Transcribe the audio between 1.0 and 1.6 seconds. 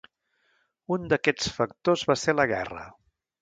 d'aquests